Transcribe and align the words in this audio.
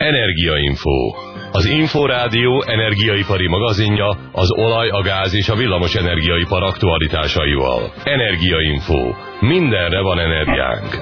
Energiainfo. 0.00 1.14
Az 1.52 1.64
Inforádió 1.64 2.64
energiaipari 2.66 3.48
magazinja 3.48 4.08
az 4.32 4.50
olaj, 4.50 4.88
a 4.88 5.02
gáz 5.02 5.34
és 5.34 5.48
a 5.48 5.54
villamos 5.54 5.94
energiaipar 5.94 6.62
aktualitásaival. 6.62 7.92
Energiainfo. 8.04 9.14
Mindenre 9.40 10.00
van 10.00 10.18
energiánk. 10.18 10.98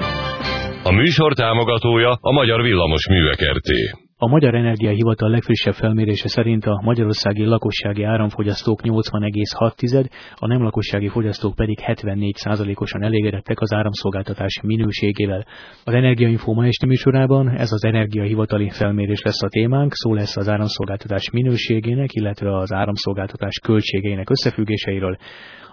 A 0.82 0.92
műsor 0.92 1.34
támogatója 1.34 2.18
a 2.20 2.32
Magyar 2.32 2.62
Villamos 2.62 3.08
Művek. 3.08 4.07
A 4.20 4.28
Magyar 4.28 4.54
Energiahivatal 4.54 5.30
legfrissebb 5.30 5.74
felmérése 5.74 6.28
szerint 6.28 6.64
a 6.64 6.80
magyarországi 6.84 7.44
lakossági 7.44 8.02
áramfogyasztók 8.02 8.80
80,6, 8.82 10.10
a 10.34 10.46
nem 10.46 10.62
lakossági 10.62 11.08
fogyasztók 11.08 11.54
pedig 11.54 11.78
74%-osan 11.86 13.02
elégedettek 13.02 13.60
az 13.60 13.72
áramszolgáltatás 13.72 14.60
minőségével. 14.62 15.44
Az 15.84 15.94
Energiainfo 15.94 16.52
ma 16.52 16.66
esti 16.66 16.86
műsorában 16.86 17.48
ez 17.48 17.72
az 17.72 17.84
Energiahivatali 17.84 18.70
felmérés 18.70 19.22
lesz 19.22 19.42
a 19.42 19.48
témánk, 19.48 19.92
szó 19.94 20.14
lesz 20.14 20.36
az 20.36 20.48
áramszolgáltatás 20.48 21.30
minőségének, 21.30 22.12
illetve 22.12 22.56
az 22.56 22.72
áramszolgáltatás 22.72 23.58
költségeinek 23.58 24.30
összefüggéseiről. 24.30 25.16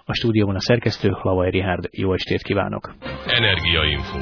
A 0.03 0.13
stúdióban 0.13 0.55
a 0.55 0.59
szerkesztő 0.59 1.09
Lavai 1.21 1.49
Rihárd. 1.49 1.87
Jó 1.91 2.13
estét 2.13 2.41
kívánok! 2.41 2.95
Energiainfo. 3.25 4.17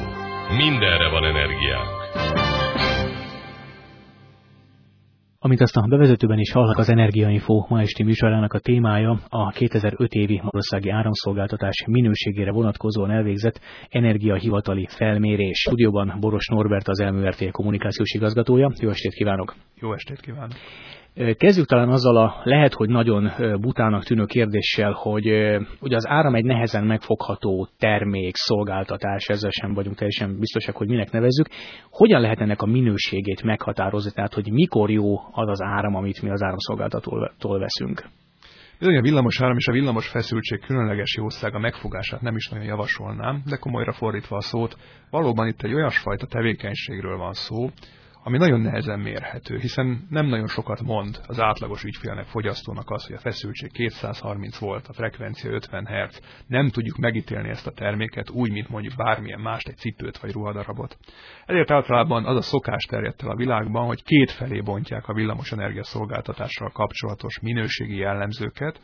Mindenre 0.56 1.10
van 1.10 1.24
energiánk. 1.24 2.53
Amit 5.46 5.60
azt 5.60 5.76
a 5.76 5.86
bevezetőben 5.88 6.38
is 6.38 6.52
hallak, 6.52 6.78
az 6.78 6.90
Energiainfo 6.90 7.66
ma 7.68 7.80
esti 7.80 8.02
műsorának 8.02 8.52
a 8.52 8.58
témája 8.58 9.18
a 9.28 9.50
2005 9.50 10.12
évi 10.12 10.34
Magyarországi 10.34 10.90
áramszolgáltatás 10.90 11.84
minőségére 11.86 12.52
vonatkozóan 12.52 13.10
elvégzett 13.10 13.60
energiahivatali 13.88 14.86
felmérés. 14.90 15.58
Stúdióban 15.58 16.16
Boros 16.20 16.46
Norbert 16.46 16.88
az 16.88 17.00
elműverté 17.00 17.48
kommunikációs 17.48 18.14
igazgatója. 18.14 18.72
Jó 18.78 18.90
estét 18.90 19.14
kívánok! 19.14 19.54
Jó 19.80 19.92
estét 19.92 20.20
kívánok! 20.20 20.56
Kezdjük 21.14 21.66
talán 21.66 21.88
azzal 21.88 22.16
a 22.16 22.40
lehet, 22.44 22.74
hogy 22.74 22.88
nagyon 22.88 23.30
butának 23.60 24.04
tűnő 24.04 24.24
kérdéssel, 24.24 24.92
hogy 24.92 25.26
ugye 25.80 25.96
az 25.96 26.08
áram 26.08 26.34
egy 26.34 26.44
nehezen 26.44 26.84
megfogható 26.84 27.68
termék, 27.78 28.34
szolgáltatás, 28.36 29.26
ezzel 29.26 29.50
sem 29.50 29.74
vagyunk 29.74 29.96
teljesen 29.96 30.38
biztosak, 30.38 30.76
hogy 30.76 30.88
minek 30.88 31.10
nevezzük. 31.10 31.46
Hogyan 31.90 32.20
lehet 32.20 32.40
ennek 32.40 32.62
a 32.62 32.66
minőségét 32.66 33.42
meghatározni, 33.42 34.10
tehát 34.10 34.34
hogy 34.34 34.52
mikor 34.52 34.90
jó 34.90 35.16
az 35.16 35.48
az 35.48 35.62
áram, 35.62 35.94
amit 35.94 36.22
mi 36.22 36.30
az 36.30 36.42
áramszolgáltatótól 36.42 37.58
veszünk? 37.58 38.04
Bizony 38.78 38.96
a 38.96 39.02
villamos 39.02 39.40
áram 39.40 39.56
és 39.56 39.66
a 39.66 39.72
villamos 39.72 40.08
feszültség 40.08 40.60
különleges 40.60 41.16
jószága 41.16 41.58
megfogását 41.58 42.20
nem 42.20 42.36
is 42.36 42.48
nagyon 42.48 42.66
javasolnám, 42.66 43.42
de 43.46 43.56
komolyra 43.56 43.92
fordítva 43.92 44.36
a 44.36 44.40
szót, 44.40 44.76
valóban 45.10 45.46
itt 45.46 45.62
egy 45.62 45.74
olyasfajta 45.74 46.26
tevékenységről 46.26 47.16
van 47.16 47.32
szó, 47.32 47.68
ami 48.26 48.38
nagyon 48.38 48.60
nehezen 48.60 49.00
mérhető, 49.00 49.58
hiszen 49.58 50.06
nem 50.10 50.26
nagyon 50.26 50.46
sokat 50.46 50.82
mond 50.82 51.20
az 51.26 51.40
átlagos 51.40 51.84
ügyfélnek, 51.84 52.26
fogyasztónak 52.26 52.90
az, 52.90 53.06
hogy 53.06 53.16
a 53.16 53.18
feszültség 53.20 53.72
230 53.72 54.58
volt, 54.58 54.88
a 54.88 54.92
frekvencia 54.92 55.50
50 55.50 55.86
Hz. 55.86 56.20
Nem 56.46 56.68
tudjuk 56.68 56.96
megítélni 56.96 57.48
ezt 57.48 57.66
a 57.66 57.70
terméket 57.70 58.30
úgy, 58.30 58.52
mint 58.52 58.68
mondjuk 58.68 58.94
bármilyen 58.96 59.40
mást, 59.40 59.68
egy 59.68 59.76
cipőt 59.76 60.18
vagy 60.18 60.32
ruhadarabot. 60.32 60.96
Ezért 61.44 61.70
általában 61.70 62.24
az 62.24 62.36
a 62.36 62.42
szokás 62.42 62.84
terjedt 62.84 63.22
el 63.22 63.30
a 63.30 63.36
világban, 63.36 63.86
hogy 63.86 64.02
két 64.02 64.30
felé 64.30 64.60
bontják 64.60 65.08
a 65.08 65.14
villamosenergia 65.14 65.84
szolgáltatással 65.84 66.70
kapcsolatos 66.70 67.40
minőségi 67.40 67.96
jellemzőket, 67.96 68.80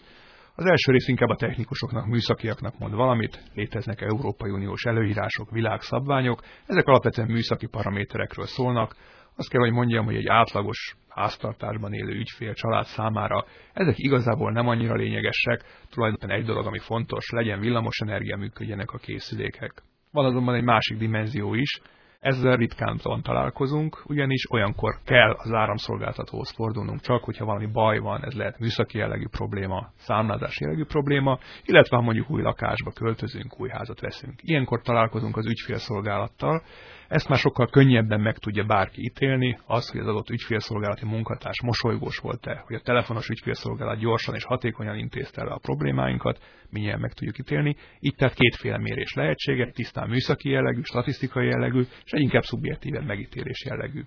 az 0.55 0.67
első 0.67 0.93
rész 0.93 1.09
inkább 1.09 1.29
a 1.29 1.37
technikusoknak, 1.37 2.07
műszakiaknak 2.07 2.79
mond 2.79 2.95
valamit, 2.95 3.43
léteznek 3.55 4.01
Európai 4.01 4.51
Uniós 4.51 4.85
előírások, 4.85 5.51
világszabványok, 5.51 6.43
ezek 6.67 6.87
alapvetően 6.87 7.29
műszaki 7.29 7.67
paraméterekről 7.67 8.47
szólnak, 8.47 8.95
azt 9.41 9.49
kell, 9.49 9.61
hogy 9.61 9.73
mondjam, 9.73 10.05
hogy 10.05 10.17
egy 10.17 10.29
átlagos 10.29 10.97
háztartásban 11.09 11.93
élő 11.93 12.13
ügyfél 12.13 12.55
család 12.55 12.85
számára 12.85 13.45
ezek 13.73 13.99
igazából 13.99 14.53
nem 14.53 14.69
annyira 14.69 14.95
lényegesek, 14.95 15.65
tulajdonképpen 15.91 16.37
egy 16.37 16.45
dolog, 16.45 16.67
ami 16.67 16.79
fontos, 16.79 17.31
legyen 17.31 17.61
villamosenergia, 17.61 18.37
működjenek 18.37 18.91
a 18.91 18.99
készülékek. 18.99 19.83
Van 20.13 20.25
azonban 20.25 20.55
egy 20.55 20.63
másik 20.63 20.99
dimenzió 20.99 21.55
is, 21.55 21.81
ezzel 22.21 22.57
ritkán 22.57 23.01
találkozunk, 23.23 24.03
ugyanis 24.07 24.51
olyankor 24.51 24.95
kell 25.05 25.31
az 25.31 25.53
áramszolgáltatóhoz 25.53 26.51
fordulnunk 26.51 27.01
csak, 27.01 27.25
hogyha 27.25 27.45
valami 27.45 27.67
baj 27.67 27.99
van, 27.99 28.25
ez 28.25 28.33
lehet 28.33 28.59
műszaki 28.59 28.99
jellegű 28.99 29.27
probléma, 29.31 29.93
számlázás 29.97 30.61
jellegű 30.61 30.85
probléma, 30.85 31.39
illetve 31.65 31.97
ha 31.97 32.03
mondjuk 32.03 32.31
új 32.31 32.43
lakásba 32.43 32.91
költözünk, 32.91 33.61
új 33.61 33.69
házat 33.69 34.01
veszünk. 34.01 34.35
Ilyenkor 34.43 34.83
találkozunk 34.83 35.37
az 35.37 35.47
ügyfélszolgálattal, 35.47 36.63
ezt 37.11 37.29
már 37.29 37.39
sokkal 37.39 37.67
könnyebben 37.67 38.21
meg 38.21 38.39
tudja 38.39 38.65
bárki 38.65 39.03
ítélni, 39.03 39.59
az, 39.67 39.91
hogy 39.91 40.01
az 40.01 40.07
adott 40.07 40.31
ügyfélszolgálati 40.31 41.05
munkatárs 41.05 41.63
mosolygós 41.63 42.19
volt-e, 42.19 42.63
hogy 42.67 42.77
a 42.77 42.81
telefonos 42.81 43.29
ügyfélszolgálat 43.29 43.99
gyorsan 43.99 44.35
és 44.35 44.45
hatékonyan 44.45 44.99
intézte 44.99 45.41
el 45.41 45.49
a 45.49 45.59
problémáinkat, 45.63 46.39
mindjárt 46.71 47.01
meg 47.01 47.13
tudjuk 47.13 47.39
ítélni. 47.39 47.77
Itt 47.99 48.17
tehát 48.17 48.35
kétféle 48.35 48.79
mérés 48.79 49.15
lehetséges, 49.15 49.71
tisztán 49.73 50.09
műszaki 50.09 50.49
jellegű, 50.49 50.81
statisztikai 50.83 51.47
jellegű, 51.47 51.81
és 52.05 52.13
egy 52.13 52.21
inkább 52.21 52.43
szubjektíven 52.43 53.05
megítélés 53.05 53.65
jellegű. 53.65 54.03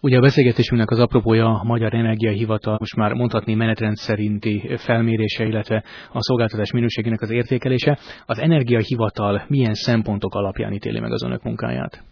Ugye 0.00 0.16
a 0.16 0.20
beszélgetésünknek 0.20 0.90
az 0.90 0.98
apropója 0.98 1.46
a 1.46 1.64
Magyar 1.64 1.94
Energiahivatal 1.94 2.76
most 2.78 2.96
már 2.96 3.12
mondhatni 3.12 3.54
menetrend 3.54 3.96
szerinti 3.96 4.76
felmérése, 4.76 5.44
illetve 5.44 5.84
a 6.12 6.22
szolgáltatás 6.22 6.72
minőségének 6.72 7.20
az 7.20 7.30
értékelése. 7.30 7.98
Az 8.26 8.38
Energiahivatal 8.38 9.44
milyen 9.48 9.74
szempontok 9.74 10.34
alapján 10.34 10.72
ítéli 10.72 11.00
meg 11.00 11.12
az 11.12 11.22
önök 11.22 11.42
munkáját? 11.42 12.04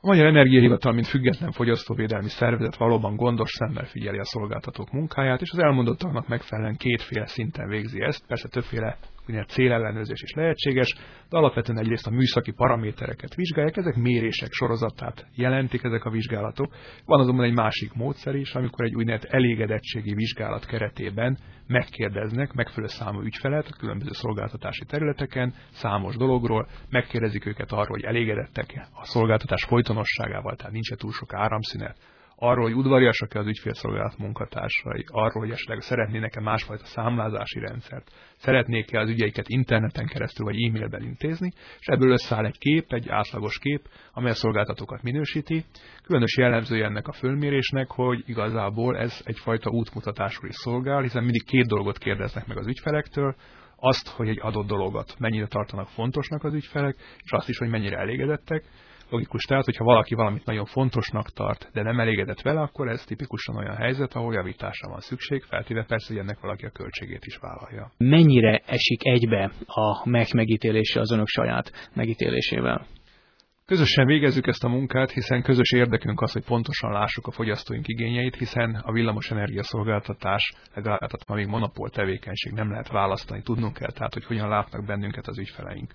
A 0.00 0.06
Magyar 0.06 0.26
Energiahivatal, 0.26 0.92
mint 0.92 1.06
független 1.06 1.52
fogyasztóvédelmi 1.52 2.28
szervezet 2.28 2.76
valóban 2.76 3.16
gondos 3.16 3.50
szemmel 3.50 3.84
figyeli 3.84 4.18
a 4.18 4.24
szolgáltatók 4.24 4.92
munkáját, 4.92 5.40
és 5.40 5.50
az 5.50 5.58
elmondottaknak 5.58 6.28
megfelelően 6.28 6.76
kétféle 6.76 7.26
szinten 7.26 7.68
végzi 7.68 8.00
ezt, 8.00 8.26
persze 8.26 8.48
többféle 8.48 8.98
úgynevezett 9.28 9.54
célellenőrzés 9.56 10.22
is 10.22 10.32
lehetséges, 10.32 10.94
de 11.28 11.36
alapvetően 11.36 11.78
egyrészt 11.78 12.06
a 12.06 12.10
műszaki 12.10 12.52
paramétereket 12.52 13.34
vizsgálják, 13.34 13.76
ezek 13.76 13.96
mérések 13.96 14.52
sorozatát 14.52 15.26
jelentik 15.34 15.82
ezek 15.82 16.04
a 16.04 16.10
vizsgálatok. 16.10 16.74
Van 17.04 17.20
azonban 17.20 17.44
egy 17.44 17.54
másik 17.54 17.92
módszer 17.92 18.34
is, 18.34 18.54
amikor 18.54 18.84
egy 18.84 18.94
úgynevezett 18.94 19.30
elégedettségi 19.30 20.14
vizsgálat 20.14 20.66
keretében 20.66 21.38
megkérdeznek 21.66 22.52
megfelelő 22.52 22.88
számú 22.88 23.20
ügyfelet 23.20 23.66
a 23.66 23.76
különböző 23.78 24.10
szolgáltatási 24.12 24.84
területeken, 24.84 25.54
számos 25.70 26.16
dologról, 26.16 26.68
megkérdezik 26.90 27.46
őket 27.46 27.72
arról, 27.72 27.86
hogy 27.86 28.04
elégedettek 28.04 28.88
a 28.92 29.04
szolgáltatás 29.04 29.64
folytonosságával, 29.64 30.56
tehát 30.56 30.72
nincs 30.72 30.90
-e 30.90 30.96
túl 30.96 31.12
sok 31.12 31.34
áramszünet, 31.34 31.96
arról, 32.40 32.64
hogy 32.64 32.74
udvariasak-e 32.76 33.38
az 33.38 33.46
ügyfélszolgálat 33.46 34.18
munkatársai, 34.18 35.04
arról, 35.06 35.42
hogy 35.42 35.50
esetleg 35.50 35.80
szeretnének-e 35.80 36.40
másfajta 36.40 36.84
számlázási 36.84 37.58
rendszert, 37.58 38.10
szeretnék-e 38.36 39.00
az 39.00 39.08
ügyeiket 39.08 39.48
interneten 39.48 40.06
keresztül 40.06 40.44
vagy 40.44 40.62
e-mailben 40.62 41.02
intézni, 41.02 41.52
és 41.78 41.86
ebből 41.86 42.10
összeáll 42.10 42.44
egy 42.44 42.58
kép, 42.58 42.92
egy 42.92 43.08
átlagos 43.08 43.58
kép, 43.58 43.88
amely 44.12 44.30
a 44.30 44.34
szolgáltatókat 44.34 45.02
minősíti. 45.02 45.64
Különös 46.02 46.36
jellemzője 46.36 46.84
ennek 46.84 47.08
a 47.08 47.12
fölmérésnek, 47.12 47.90
hogy 47.90 48.22
igazából 48.26 48.96
ez 48.96 49.20
egyfajta 49.24 49.70
útmutatásról 49.70 50.48
is 50.48 50.56
szolgál, 50.56 51.02
hiszen 51.02 51.22
mindig 51.22 51.44
két 51.44 51.66
dolgot 51.66 51.98
kérdeznek 51.98 52.46
meg 52.46 52.56
az 52.56 52.66
ügyfelektől, 52.66 53.34
azt, 53.80 54.08
hogy 54.08 54.28
egy 54.28 54.38
adott 54.40 54.66
dologot 54.66 55.14
mennyire 55.18 55.46
tartanak 55.46 55.88
fontosnak 55.88 56.44
az 56.44 56.54
ügyfelek, 56.54 56.96
és 57.24 57.32
azt 57.32 57.48
is, 57.48 57.58
hogy 57.58 57.68
mennyire 57.68 57.96
elégedettek, 57.96 58.64
logikus 59.10 59.42
tehát, 59.42 59.64
hogyha 59.64 59.84
valaki 59.84 60.14
valamit 60.14 60.44
nagyon 60.44 60.64
fontosnak 60.64 61.30
tart, 61.30 61.68
de 61.72 61.82
nem 61.82 62.00
elégedett 62.00 62.40
vele, 62.40 62.60
akkor 62.60 62.88
ez 62.88 63.04
tipikusan 63.04 63.56
olyan 63.56 63.76
helyzet, 63.76 64.14
ahol 64.14 64.34
javításra 64.34 64.90
van 64.90 65.00
szükség, 65.00 65.42
feltéve 65.42 65.84
persze, 65.84 66.12
hogy 66.12 66.22
ennek 66.22 66.40
valaki 66.40 66.64
a 66.64 66.70
költségét 66.70 67.24
is 67.24 67.36
vállalja. 67.36 67.92
Mennyire 67.98 68.62
esik 68.66 69.04
egybe 69.04 69.52
a 69.66 70.08
megmegítélése 70.08 71.00
az 71.00 71.12
önök 71.12 71.26
saját 71.26 71.90
megítélésével? 71.94 72.86
Közösen 73.66 74.06
végezzük 74.06 74.46
ezt 74.46 74.64
a 74.64 74.68
munkát, 74.68 75.10
hiszen 75.10 75.42
közös 75.42 75.72
érdekünk 75.72 76.20
az, 76.20 76.32
hogy 76.32 76.44
pontosan 76.44 76.92
lássuk 76.92 77.26
a 77.26 77.30
fogyasztóink 77.30 77.88
igényeit, 77.88 78.36
hiszen 78.36 78.74
a 78.74 78.92
villamos 78.92 79.30
energiaszolgáltatás 79.30 80.52
legalább 80.74 81.00
ma 81.28 81.34
még 81.34 81.46
monopól 81.46 81.90
tevékenység 81.90 82.52
nem 82.52 82.70
lehet 82.70 82.88
választani, 82.88 83.42
tudnunk 83.42 83.74
kell 83.74 83.90
tehát, 83.90 84.12
hogy 84.12 84.24
hogyan 84.24 84.48
látnak 84.48 84.86
bennünket 84.86 85.26
az 85.26 85.38
ügyfeleink. 85.38 85.92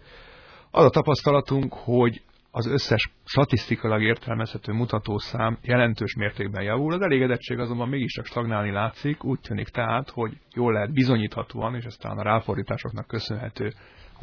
Az 0.71 0.85
a 0.85 0.89
tapasztalatunk, 0.89 1.73
hogy 1.73 2.21
az 2.55 2.67
összes 2.67 3.11
statisztikailag 3.25 4.01
értelmezhető 4.01 4.71
mutatószám 4.71 5.57
jelentős 5.61 6.15
mértékben 6.15 6.63
javul, 6.63 6.93
az 6.93 7.01
elégedettség 7.01 7.59
azonban 7.59 7.89
mégiscsak 7.89 8.25
stagnálni 8.25 8.71
látszik, 8.71 9.23
úgy 9.23 9.39
tűnik 9.39 9.67
tehát, 9.67 10.09
hogy 10.09 10.37
jól 10.55 10.73
lehet 10.73 10.93
bizonyíthatóan, 10.93 11.75
és 11.75 11.83
ez 11.83 11.95
talán 11.95 12.17
a 12.17 12.23
ráfordításoknak 12.23 13.07
köszönhető, 13.07 13.73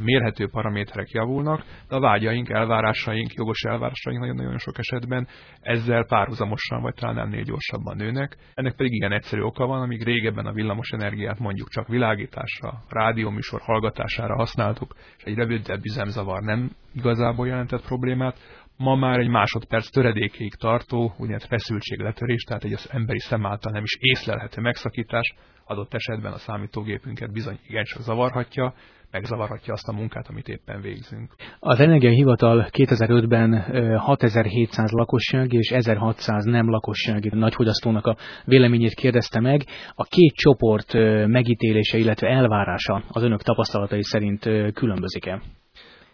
mérhető 0.01 0.49
paraméterek 0.49 1.11
javulnak, 1.11 1.65
de 1.89 1.97
a 1.97 2.01
vágyaink, 2.01 2.49
elvárásaink, 2.49 3.35
jogos 3.35 3.63
elvárásaink 3.63 4.21
nagyon-nagyon 4.21 4.59
sok 4.59 4.79
esetben 4.79 5.29
ezzel 5.61 6.05
párhuzamosan, 6.05 6.83
vagy 6.83 6.95
talán 6.95 7.19
ennél 7.19 7.43
gyorsabban 7.43 7.97
nőnek. 7.97 8.37
Ennek 8.55 8.77
pedig 8.77 8.93
ilyen 8.93 9.13
egyszerű 9.13 9.41
oka 9.41 9.67
van, 9.67 9.83
amíg 9.83 10.03
régebben 10.03 10.47
a 10.47 10.53
villamos 10.53 10.91
energiát 10.91 11.39
mondjuk 11.39 11.69
csak 11.69 11.89
világításra, 11.89 12.83
rádióműsor 12.89 13.61
hallgatására 13.61 14.35
használtuk, 14.35 14.95
és 15.17 15.23
egy 15.23 15.35
rövidebb 15.35 15.85
üzemzavar 15.85 16.43
nem 16.43 16.71
igazából 16.95 17.47
jelentett 17.47 17.87
problémát, 17.87 18.39
ma 18.81 18.95
már 18.95 19.19
egy 19.19 19.29
másodperc 19.29 19.91
töredékéig 19.91 20.55
tartó 20.55 21.15
úgynevezett 21.19 21.49
feszültségletörés, 21.49 22.43
tehát 22.43 22.65
egy 22.65 22.73
az 22.73 22.89
emberi 22.93 23.19
szem 23.19 23.47
által 23.47 23.73
nem 23.73 23.83
is 23.83 23.97
észlelhető 23.99 24.61
megszakítás 24.61 25.35
adott 25.65 25.95
esetben 25.95 26.33
a 26.33 26.39
számítógépünket 26.39 27.33
bizony 27.33 27.59
igencsak 27.69 28.03
zavarhatja, 28.03 28.75
megzavarhatja 29.11 29.73
azt 29.73 29.89
a 29.89 29.93
munkát, 29.93 30.29
amit 30.29 30.49
éppen 30.49 30.81
végzünk. 30.81 31.35
Az 31.59 31.81
Energiahivatal 31.81 32.69
2005-ben 32.71 33.63
6700 33.99 34.91
lakosság 34.91 35.53
és 35.53 35.71
1600 35.71 36.45
nem 36.45 36.71
lakossági 36.71 37.29
nagyfogyasztónak 37.33 38.07
a 38.07 38.17
véleményét 38.45 38.95
kérdezte 38.95 39.41
meg. 39.41 39.65
A 39.95 40.05
két 40.05 40.35
csoport 40.35 40.93
megítélése, 41.27 41.99
illetve 41.99 42.29
elvárása 42.29 43.03
az 43.09 43.23
önök 43.23 43.43
tapasztalatai 43.43 44.03
szerint 44.03 44.41
különbözik-e? 44.73 45.43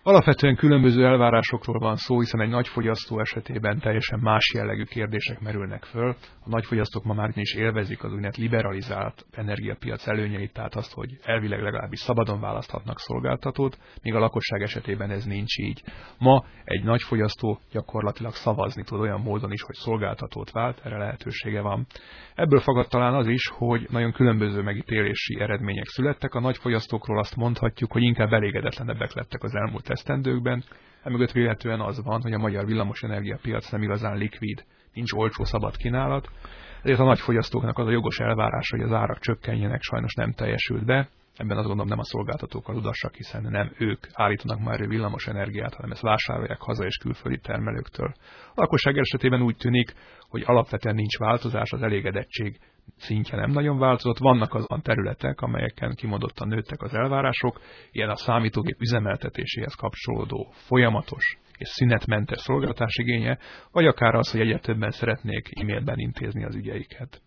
Alapvetően 0.06 0.56
különböző 0.56 1.05
elvárásokról 1.05 1.79
van 1.79 1.97
szó, 1.97 2.19
hiszen 2.19 2.41
egy 2.41 2.49
nagyfogyasztó 2.49 3.20
esetében 3.20 3.79
teljesen 3.79 4.19
más 4.19 4.53
jellegű 4.55 4.82
kérdések 4.82 5.41
merülnek 5.41 5.85
föl. 5.85 6.17
A 6.44 6.49
nagyfogyasztók 6.49 7.05
ma 7.05 7.14
már 7.14 7.31
is 7.35 7.55
élvezik 7.55 8.05
az 8.05 8.11
úgynevezett 8.11 8.41
liberalizált 8.43 9.26
energiapiac 9.31 10.06
előnyeit, 10.06 10.53
tehát 10.53 10.75
azt, 10.75 10.93
hogy 10.93 11.19
elvileg 11.23 11.62
legalábbis 11.62 11.99
szabadon 11.99 12.41
választhatnak 12.41 12.99
szolgáltatót, 12.99 13.79
míg 14.03 14.14
a 14.14 14.19
lakosság 14.19 14.62
esetében 14.62 15.11
ez 15.11 15.25
nincs 15.25 15.58
így. 15.58 15.82
Ma 16.19 16.44
egy 16.64 16.85
nagyfogyasztó 16.85 17.61
gyakorlatilag 17.73 18.32
szavazni 18.32 18.82
tud 18.82 19.00
olyan 19.00 19.20
módon 19.20 19.52
is, 19.52 19.62
hogy 19.62 19.75
szolgáltatót 19.75 20.50
vált, 20.50 20.81
erre 20.85 20.99
lehetősége 20.99 21.61
van. 21.61 21.87
Ebből 22.35 22.61
fagad 22.61 22.88
talán 22.88 23.14
az 23.14 23.26
is, 23.26 23.49
hogy 23.49 23.87
nagyon 23.91 24.12
különböző 24.12 24.62
megítélési 24.62 25.41
eredmények 25.41 25.87
születtek. 25.87 26.35
A 26.35 26.41
nagyfogyasztókról 26.41 27.19
azt 27.19 27.37
mondhatjuk, 27.37 27.93
hogy 27.93 28.02
inkább 28.02 28.32
elégedetlenebbek 28.32 29.12
lettek 29.12 29.43
az 29.43 29.55
elmúlt 29.55 29.94
esztendőkben. 29.96 30.64
Emögött 31.02 31.32
véletlenül 31.32 31.84
az 31.84 32.02
van, 32.02 32.20
hogy 32.22 32.32
a 32.32 32.38
magyar 32.38 32.66
villamosenergia 32.66 33.38
piac 33.43 33.70
nem 33.70 33.82
igazán 33.82 34.16
likvid, 34.16 34.64
nincs 34.93 35.12
olcsó 35.12 35.44
szabad 35.44 35.76
kínálat, 35.76 36.28
ezért 36.82 36.98
a 36.98 37.04
nagyfogyasztóknak 37.04 37.78
az 37.78 37.87
a 37.87 37.90
jogos 37.90 38.19
elvárás, 38.19 38.70
hogy 38.70 38.81
az 38.81 38.93
árak 38.93 39.19
csökkenjenek, 39.19 39.82
sajnos 39.82 40.14
nem 40.14 40.32
teljesült 40.32 40.84
be. 40.84 41.08
Ebben 41.37 41.56
azt 41.56 41.67
gondolom 41.67 41.88
nem 41.88 41.99
a 41.99 42.05
szolgáltatók 42.05 42.69
a 42.69 42.73
ludassak, 42.73 43.15
hiszen 43.15 43.43
nem 43.43 43.73
ők 43.79 44.06
állítanak 44.12 44.61
már 44.61 44.81
ő 44.81 44.87
villamos 44.87 45.27
energiát, 45.27 45.75
hanem 45.75 45.91
ezt 45.91 46.00
vásárolják 46.00 46.61
haza 46.61 46.85
és 46.85 46.97
külföldi 46.97 47.38
termelőktől. 47.38 48.12
A 48.55 48.61
lakosság 48.61 48.99
esetében 48.99 49.43
úgy 49.43 49.56
tűnik, 49.56 49.94
hogy 50.29 50.43
alapvetően 50.47 50.94
nincs 50.94 51.19
változás, 51.19 51.71
az 51.71 51.83
elégedettség 51.83 52.59
szintje 52.97 53.38
nem 53.38 53.50
nagyon 53.50 53.79
változott. 53.79 54.19
Vannak 54.19 54.55
azon 54.55 54.83
területek, 54.83 55.41
amelyeken 55.41 55.94
kimondottan 55.94 56.49
nőttek 56.49 56.83
az 56.83 56.94
elvárások, 56.94 57.61
ilyen 57.91 58.11
a 58.11 58.17
számítógép 58.17 58.81
üzemeltetéséhez 58.81 59.75
kapcsolódó 59.75 60.53
folyamatos 60.53 61.38
és 61.58 61.69
szünetmentes 61.69 62.38
szolgáltatás 62.38 62.97
igénye, 62.97 63.38
vagy 63.73 63.87
akár 63.87 64.14
az, 64.14 64.31
hogy 64.31 64.41
egyre 64.41 64.58
többen 64.58 64.91
szeretnék 64.91 65.49
e-mailben 65.61 65.99
intézni 65.99 66.44
az 66.44 66.55
ügyeiket. 66.55 67.20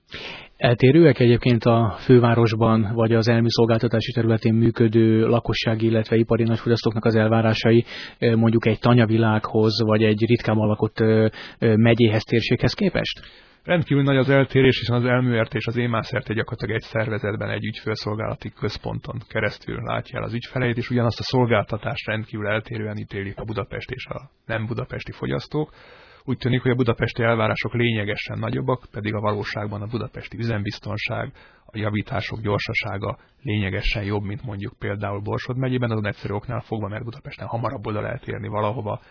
Eltérőek 0.58 1.20
egyébként 1.20 1.64
a 1.64 1.96
fővárosban 2.00 2.92
vagy 2.94 3.14
az 3.14 3.28
elműszolgáltatási 3.28 4.12
területén 4.12 4.54
működő 4.54 5.28
lakossági, 5.28 5.86
illetve 5.86 6.16
ipari 6.16 6.44
nagyfogyasztóknak 6.44 7.06
az 7.06 7.16
elvárásai 7.16 7.86
mondjuk 8.20 8.66
egy 8.66 8.80
tanyavilághoz, 8.80 9.81
vagy 9.84 10.04
egy 10.04 10.26
ritkán 10.28 10.58
alakott 10.58 11.00
megyéhez, 11.60 12.24
térséghez 12.24 12.74
képest? 12.74 13.22
Rendkívül 13.64 14.04
nagy 14.04 14.18
az 14.18 14.30
eltérés, 14.30 14.80
hiszen 14.80 14.96
az 14.96 15.06
elműért 15.06 15.54
és 15.54 15.66
az 15.66 15.78
émászert 15.78 16.30
egy 16.30 16.36
gyakorlatilag 16.36 16.76
egy 16.76 16.88
szervezetben, 16.90 17.50
egy 17.50 17.66
ügyfélszolgálati 17.66 18.50
központon 18.50 19.22
keresztül 19.28 19.82
látja 19.84 20.18
el 20.18 20.24
az 20.24 20.34
ügyfeleit, 20.34 20.78
és 20.78 20.90
ugyanazt 20.90 21.20
a 21.20 21.24
szolgáltatást 21.24 22.08
rendkívül 22.08 22.48
eltérően 22.48 22.98
ítélik 22.98 23.38
a 23.38 23.44
Budapest 23.44 23.92
és 23.92 24.06
a 24.06 24.30
nem 24.46 24.66
budapesti 24.66 25.12
fogyasztók. 25.12 25.74
Úgy 26.24 26.38
tűnik, 26.38 26.62
hogy 26.62 26.72
a 26.72 26.76
budapesti 26.76 27.24
elvárások 27.24 27.74
lényegesen 27.74 28.40
nagyobbak, 28.40 28.86
pedig 28.92 29.14
a 29.14 29.20
valóságban 29.20 29.82
a 29.82 29.88
budapesti 29.88 30.38
üzembiztonság, 30.38 31.32
a 31.66 31.78
javítások 31.78 32.42
gyorsasága 32.42 33.18
lényegesen 33.42 34.04
jobb, 34.04 34.24
mint 34.24 34.44
mondjuk 34.44 34.74
például 34.80 35.20
Borsod 35.20 35.58
megyében, 35.58 35.92
azon 35.92 36.08
egyszerű 36.08 36.34
oknál 36.34 36.62
fogva, 36.62 36.88
mert 36.88 37.04
Budapesten 37.04 37.48
hamarabb 37.48 37.86
oda 37.86 38.02
lehet 38.02 38.28
érni 38.28 38.48
valahova, 38.48 39.02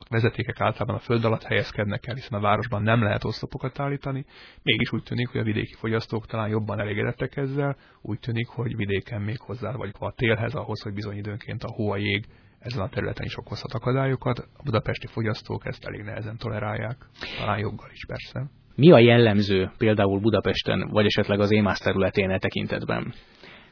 a 0.00 0.06
vezetékek 0.10 0.60
általában 0.60 0.96
a 0.96 0.98
föld 0.98 1.24
alatt 1.24 1.42
helyezkednek 1.42 2.06
el, 2.06 2.14
hiszen 2.14 2.38
a 2.38 2.42
városban 2.42 2.82
nem 2.82 3.02
lehet 3.02 3.24
oszlopokat 3.24 3.80
állítani, 3.80 4.24
mégis 4.62 4.92
úgy 4.92 5.02
tűnik, 5.02 5.28
hogy 5.28 5.40
a 5.40 5.44
vidéki 5.44 5.74
fogyasztók 5.74 6.26
talán 6.26 6.48
jobban 6.48 6.80
elégedettek 6.80 7.36
ezzel, 7.36 7.76
úgy 8.02 8.18
tűnik, 8.18 8.46
hogy 8.46 8.76
vidéken 8.76 9.22
még 9.22 9.40
hozzá, 9.40 9.72
vagy 9.72 9.90
a 9.98 10.12
télhez 10.12 10.54
ahhoz, 10.54 10.82
hogy 10.82 10.92
bizony 10.92 11.16
időnként 11.16 11.62
a 11.64 11.72
hó, 11.72 11.90
a 11.90 11.96
jég 11.96 12.24
ezen 12.58 12.82
a 12.82 12.88
területen 12.88 13.24
is 13.24 13.36
okozhat 13.36 13.72
akadályokat. 13.72 14.38
A 14.38 14.62
budapesti 14.64 15.06
fogyasztók 15.06 15.66
ezt 15.66 15.84
elég 15.84 16.02
nehezen 16.02 16.36
tolerálják, 16.36 16.96
talán 17.38 17.58
joggal 17.58 17.90
is 17.92 18.04
persze. 18.06 18.50
Mi 18.74 18.90
a 18.92 18.98
jellemző 18.98 19.70
például 19.78 20.20
Budapesten, 20.20 20.88
vagy 20.90 21.04
esetleg 21.04 21.40
az 21.40 21.50
émász 21.50 21.78
területén 21.78 22.30
e 22.30 22.38
tekintetben? 22.38 23.14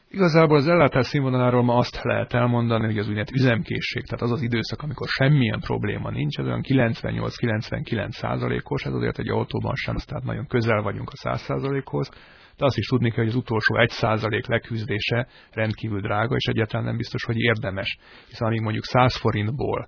Igazából 0.09 0.57
az 0.57 0.67
ellátás 0.67 1.05
színvonaláról 1.05 1.63
ma 1.63 1.75
azt 1.75 2.03
lehet 2.03 2.33
elmondani, 2.33 2.85
hogy 2.85 2.97
az 2.97 3.07
úgynevezett 3.07 3.35
üzemkészség, 3.35 4.03
tehát 4.03 4.21
az 4.21 4.31
az 4.31 4.41
időszak, 4.41 4.81
amikor 4.81 5.07
semmilyen 5.07 5.59
probléma 5.59 6.09
nincs, 6.09 6.37
ez 6.37 6.45
olyan 6.45 6.63
98-99 6.63 8.11
százalékos, 8.11 8.83
ez 8.83 8.93
azért 8.93 9.19
egy 9.19 9.29
autóban 9.29 9.75
sem, 9.75 9.95
tehát 9.95 10.23
nagyon 10.23 10.47
közel 10.47 10.81
vagyunk 10.81 11.09
a 11.09 11.15
100 11.15 11.41
százalékhoz, 11.41 12.09
de 12.57 12.65
azt 12.65 12.77
is 12.77 12.87
tudni 12.87 13.09
kell, 13.09 13.23
hogy 13.23 13.33
az 13.33 13.39
utolsó 13.39 13.77
1 13.77 13.89
százalék 13.89 14.47
leküzdése 14.47 15.27
rendkívül 15.51 16.01
drága, 16.01 16.35
és 16.35 16.45
egyáltalán 16.45 16.85
nem 16.85 16.97
biztos, 16.97 17.23
hogy 17.23 17.37
érdemes, 17.37 17.97
hiszen 18.27 18.47
amíg 18.47 18.61
mondjuk 18.61 18.83
100 18.83 19.15
forintból 19.15 19.87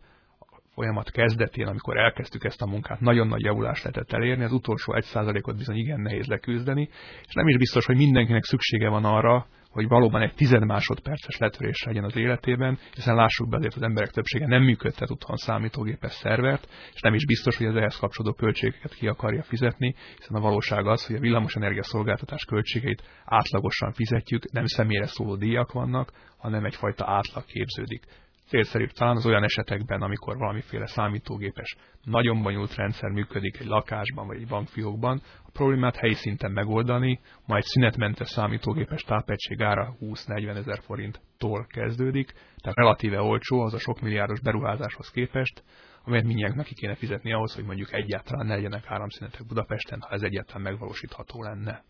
folyamat 0.73 1.11
kezdetén, 1.11 1.67
amikor 1.67 1.97
elkezdtük 1.97 2.43
ezt 2.43 2.61
a 2.61 2.65
munkát, 2.67 2.99
nagyon 2.99 3.27
nagy 3.27 3.41
javulást 3.41 3.83
lehetett 3.83 4.11
elérni, 4.11 4.43
az 4.43 4.51
utolsó 4.51 4.93
1%-ot 4.95 5.57
bizony 5.57 5.77
igen 5.77 6.01
nehéz 6.01 6.25
leküzdeni, 6.25 6.89
és 7.27 7.33
nem 7.33 7.47
is 7.47 7.57
biztos, 7.57 7.85
hogy 7.85 7.97
mindenkinek 7.97 8.43
szüksége 8.43 8.89
van 8.89 9.05
arra, 9.05 9.47
hogy 9.69 9.87
valóban 9.87 10.21
egy 10.21 10.33
tized 10.33 10.65
másodperces 10.65 11.37
letörés 11.37 11.83
legyen 11.83 12.03
az 12.03 12.15
életében, 12.15 12.79
hiszen 12.93 13.15
lássuk 13.15 13.49
be 13.49 13.57
azért 13.57 13.75
az 13.75 13.81
emberek 13.81 14.11
többsége 14.11 14.47
nem 14.47 14.63
működtet 14.63 15.09
otthon 15.09 15.35
számítógépes 15.35 16.11
szervert, 16.11 16.67
és 16.93 17.01
nem 17.01 17.13
is 17.13 17.25
biztos, 17.25 17.57
hogy 17.57 17.67
az 17.67 17.75
ehhez 17.75 17.95
kapcsolódó 17.95 18.35
költségeket 18.35 18.93
ki 18.93 19.07
akarja 19.07 19.43
fizetni, 19.43 19.95
hiszen 20.17 20.35
a 20.35 20.39
valóság 20.39 20.87
az, 20.87 21.05
hogy 21.05 21.15
a 21.15 21.19
villamosenergia 21.19 21.83
szolgáltatás 21.83 22.45
költségeit 22.45 23.03
átlagosan 23.25 23.91
fizetjük, 23.91 24.51
nem 24.51 24.65
személyre 24.65 25.07
szóló 25.07 25.35
díjak 25.35 25.71
vannak, 25.71 26.11
hanem 26.37 26.65
egyfajta 26.65 27.05
átlag 27.07 27.45
képződik 27.45 28.03
célszerűbb 28.49 28.89
talán 28.89 29.15
az 29.15 29.25
olyan 29.25 29.43
esetekben, 29.43 30.01
amikor 30.01 30.37
valamiféle 30.37 30.87
számítógépes, 30.87 31.75
nagyon 32.03 32.41
bonyolult 32.41 32.75
rendszer 32.75 33.09
működik 33.09 33.59
egy 33.59 33.65
lakásban 33.65 34.27
vagy 34.27 34.37
egy 34.41 34.47
bankfiókban, 34.47 35.21
a 35.45 35.49
problémát 35.51 35.95
helyi 35.95 36.13
szinten 36.13 36.51
megoldani, 36.51 37.19
majd 37.45 37.63
szünetmentes 37.63 38.27
számítógépes 38.27 39.01
tápegység 39.01 39.61
ára 39.61 39.95
20-40 39.99 40.55
ezer 40.55 40.79
forinttól 40.79 41.65
kezdődik, 41.67 42.31
tehát 42.61 42.77
relatíve 42.77 43.21
olcsó 43.21 43.61
az 43.61 43.73
a 43.73 43.79
sok 43.79 44.01
milliárdos 44.01 44.39
beruházáshoz 44.39 45.11
képest, 45.11 45.63
amelyet 46.03 46.25
mindjárt 46.25 46.55
neki 46.55 46.73
kéne 46.73 46.95
fizetni 46.95 47.33
ahhoz, 47.33 47.55
hogy 47.55 47.65
mondjuk 47.65 47.93
egyáltalán 47.93 48.45
ne 48.45 48.55
legyenek 48.55 48.83
áramszünetek 48.87 49.45
Budapesten, 49.47 50.01
ha 50.01 50.13
ez 50.13 50.21
egyáltalán 50.21 50.61
megvalósítható 50.61 51.43
lenne. 51.43 51.83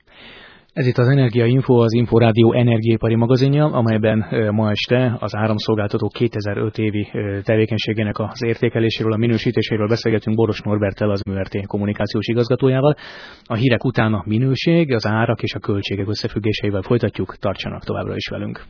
Ez 0.74 0.88
itt 0.88 0.98
az 0.98 1.08
Energia 1.08 1.46
Info, 1.46 1.74
az 1.74 1.94
Inforádió 1.94 2.54
energiaipari 2.54 3.16
magazinja, 3.16 3.66
amelyben 3.66 4.26
ma 4.52 4.70
este 4.70 5.18
az 5.20 5.36
áramszolgáltató 5.36 6.08
2005 6.08 6.78
évi 6.78 7.08
tevékenységének 7.44 8.20
az 8.20 8.44
értékeléséről, 8.44 9.14
a 9.14 9.18
minősítéséről 9.18 9.88
beszélgetünk 9.88 10.36
Boros 10.36 10.62
Norbertel, 10.62 11.10
az 11.10 11.22
MRT 11.24 11.66
kommunikációs 11.66 12.28
igazgatójával. 12.28 12.96
A 13.44 13.56
hírek 13.56 13.84
után 13.84 14.14
a 14.14 14.24
minőség, 14.26 14.94
az 14.94 15.06
árak 15.06 15.42
és 15.42 15.54
a 15.54 15.60
költségek 15.60 16.08
összefüggéseivel 16.08 16.82
folytatjuk, 16.82 17.36
tartsanak 17.36 17.84
továbbra 17.84 18.16
is 18.16 18.28
velünk. 18.28 18.64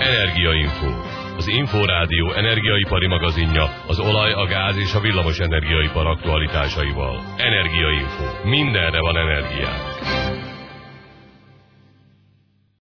Energia 0.00 0.52
Info, 0.52 0.86
az 1.36 1.48
Inforádió 1.48 2.32
energiaipari 2.32 3.06
magazinja 3.06 3.64
az 3.86 4.00
olaj, 4.00 4.32
a 4.32 4.46
gáz 4.46 4.76
és 4.76 4.94
a 4.94 5.00
villamos 5.00 5.38
energiaipar 5.38 6.06
aktualitásaival. 6.06 7.16
Energia 7.36 7.90
Info, 7.90 8.48
mindenre 8.48 9.00
van 9.00 9.16
energiánk. 9.16 10.47